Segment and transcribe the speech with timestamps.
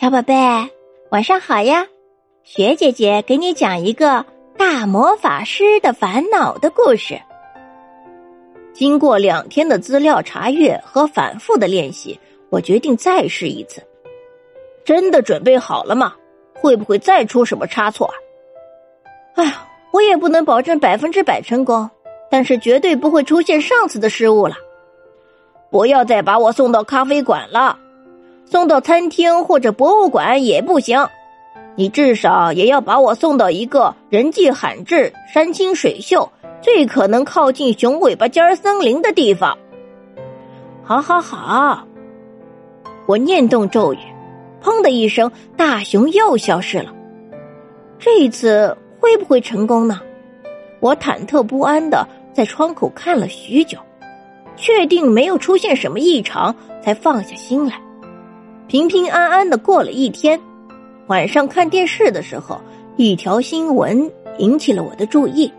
[0.00, 0.32] 小宝贝，
[1.10, 1.84] 晚上好呀！
[2.44, 4.24] 雪姐姐给你讲一个
[4.56, 7.20] 大魔法师的烦恼的故事。
[8.72, 12.16] 经过两天的资料查阅和反复的练习，
[12.48, 13.82] 我决定再试一次。
[14.84, 16.14] 真的准备好了吗？
[16.54, 18.08] 会不会再出什么差错？
[19.34, 19.52] 哎，
[19.90, 21.90] 我也不能保证百分之百成功，
[22.30, 24.54] 但是绝对不会出现上次的失误了。
[25.72, 27.76] 不要再把我送到咖啡馆了。
[28.50, 31.06] 送到餐厅或者博物馆也不行，
[31.76, 36.32] 你至少也要把我送到一个人迹罕至、山清水秀、
[36.62, 39.58] 最可能靠近熊尾巴尖森林的地方。
[40.82, 41.86] 好，好，好！
[43.06, 43.98] 我念动咒语，
[44.62, 46.94] 砰的一声，大熊又消失了。
[47.98, 50.00] 这一次会不会成功呢？
[50.80, 53.76] 我忐忑不安的在窗口看了许久，
[54.56, 57.78] 确定没有出现什么异常，才放下心来。
[58.68, 60.38] 平平安安的过了一天，
[61.06, 62.60] 晚上看电视的时候，
[62.98, 65.50] 一条新闻引起了我的注意。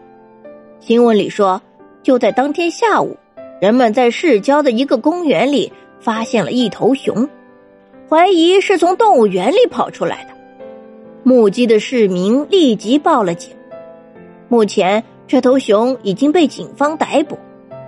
[0.79, 1.59] 新闻里说，
[2.03, 3.17] 就在当天下午，
[3.59, 7.27] 人们在市郊的一个公园里发现了一头熊，
[8.07, 10.29] 怀疑是从动物园里跑出来的。
[11.23, 13.51] 目击的市民立即报了警。
[14.49, 17.35] 目前，这头熊已经被警方逮捕，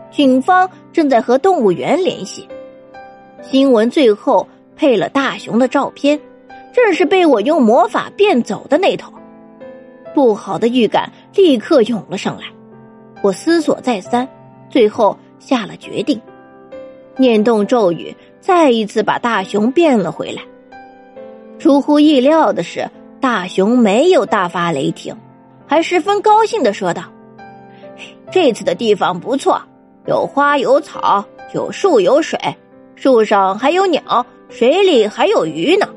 [0.10, 2.48] 警方正在和动物园联系。
[3.44, 4.48] 新闻最后。
[4.82, 6.20] 配了大熊的照片，
[6.74, 9.14] 正是被我用魔法变走的那头。
[10.12, 12.46] 不好的预感立刻涌了上来，
[13.22, 14.28] 我思索再三，
[14.72, 16.20] 最后下了决定，
[17.16, 20.42] 念动咒语，再一次把大熊变了回来。
[21.60, 25.16] 出乎意料的是，大熊没有大发雷霆，
[25.68, 27.04] 还十分高兴的说道
[28.34, 29.62] ：“这次的地方不错，
[30.08, 32.40] 有花有草，有树有水，
[32.96, 35.88] 树上还有鸟。”水里还有鱼呢，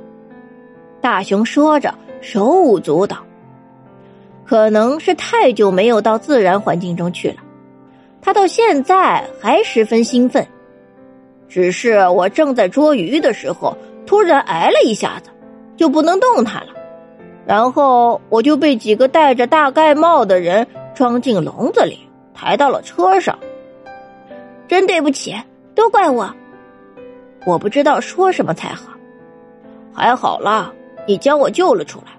[1.00, 3.18] 大熊说着，手舞足蹈。
[4.44, 7.36] 可能是太久没有到自然环境中去了，
[8.22, 10.46] 他到现在还十分兴奋。
[11.48, 15.30] 只是我正在捉鱼的时候，突然挨了一下子，
[15.76, 16.72] 就不能动弹了。
[17.44, 21.98] 然后我就被几个戴着大盖帽的人装进笼子里，
[22.32, 23.36] 抬到了车上。
[24.68, 25.34] 真对不起，
[25.74, 26.32] 都怪我。
[27.46, 28.92] 我不知道说什么才好，
[29.92, 30.72] 还好啦，
[31.06, 32.12] 你将我救了出来，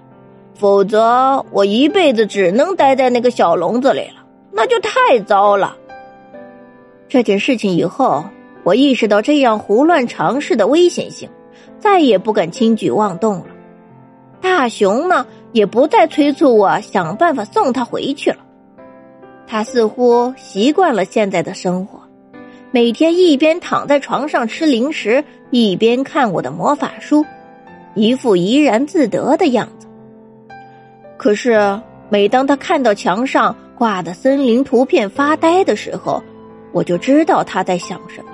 [0.53, 5.75] 否则我一辈子只能待在那个小笼子里了，那就太糟了。
[7.07, 8.23] 这件事情以后，
[8.63, 11.27] 我意识到这样胡乱尝试的危险性，
[11.79, 13.45] 再也不敢轻举妄动了。
[14.41, 18.37] 大熊呢，也不再催促我想办法送他回去了，
[19.47, 21.99] 他似乎习惯了现在的生活。
[22.71, 27.25] 每天一边躺在床上吃零食，一边看我的魔法书，
[27.93, 29.87] 一副怡然自得的样子。
[31.17, 36.21] 可是，每当他看到墙上挂的森林图片发呆的时候，
[36.73, 38.31] 我就知道他在想什么。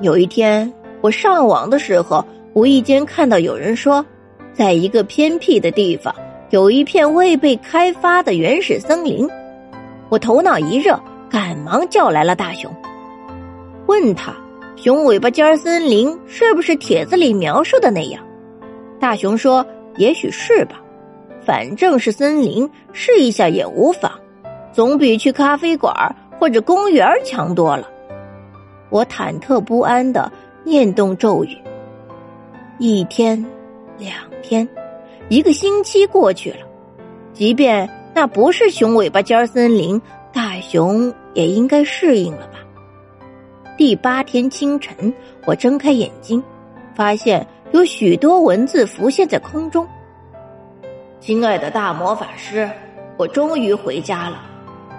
[0.00, 2.24] 有一天，我上网的时候，
[2.54, 4.06] 无意间看到有人说，
[4.52, 6.14] 在一个偏僻的地方
[6.50, 9.28] 有一片未被开发的原始森林。
[10.08, 12.72] 我头脑一热，赶忙叫来了大熊。
[13.90, 14.32] 问他，
[14.76, 18.24] 熊尾巴尖森林是不是帖子里描述的那样？
[19.00, 19.66] 大熊说
[19.98, 20.80] ：“也许是吧，
[21.44, 24.12] 反正是森林，试一下也无妨，
[24.72, 25.92] 总比去咖啡馆
[26.38, 27.90] 或者公园强多了。”
[28.90, 30.30] 我忐忑不安的
[30.62, 31.58] 念动咒语。
[32.78, 33.44] 一天，
[33.98, 34.68] 两天，
[35.28, 36.58] 一个星期过去了，
[37.32, 40.00] 即便那不是熊尾巴尖森林，
[40.32, 42.59] 大熊也应该适应了吧。
[43.80, 44.94] 第八天清晨，
[45.46, 46.44] 我睁开眼睛，
[46.94, 49.88] 发现有许多文字浮现在空中。
[51.18, 52.70] 亲爱的大魔法师，
[53.16, 54.42] 我终于回家了，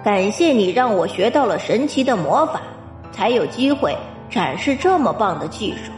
[0.02, 2.60] 感谢你让我学到了神奇的魔法，
[3.12, 3.96] 才有机会
[4.28, 5.92] 展示这么棒的技术。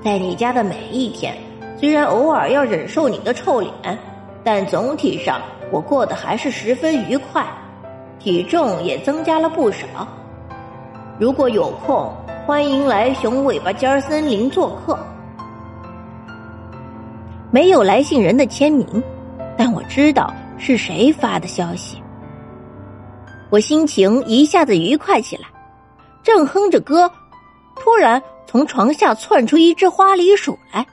[0.00, 1.36] 在你家的每一天，
[1.76, 3.72] 虽然偶尔要忍受你的臭脸，
[4.44, 5.40] 但总体上
[5.72, 7.44] 我过得还是十分愉快，
[8.20, 10.06] 体重也增加了不少。
[11.18, 12.14] 如果有空，
[12.46, 14.98] 欢迎来熊尾巴尖森林做客。
[17.50, 19.02] 没有来信人的签名，
[19.56, 22.02] 但我知道是谁发的消息。
[23.48, 25.48] 我心情一下子愉快起来，
[26.22, 27.10] 正哼着歌，
[27.76, 30.84] 突然从床下窜出一只花梨鼠来。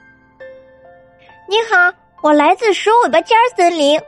[1.46, 1.92] 你好，
[2.22, 4.00] 我来自鼠尾巴尖森林。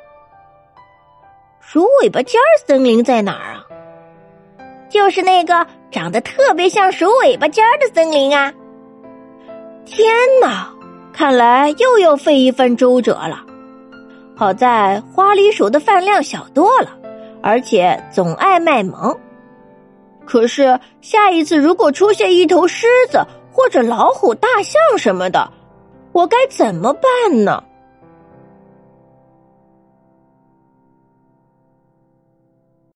[1.61, 3.66] 鼠尾巴尖森林在哪儿啊？
[4.89, 5.67] 就是那个。
[5.89, 8.53] 长得特别像鼠尾巴尖儿的森林啊！
[9.87, 10.13] 天
[10.43, 10.69] 哪，
[11.11, 13.43] 看来又要费一番周折了。
[14.37, 16.91] 好在花栗鼠的饭量小多了，
[17.41, 19.17] 而且总爱卖萌。
[20.27, 25.51] 可是下一次如果出现一头狮子或者老虎、大象什么的，
[26.13, 27.63] 我该怎么办呢？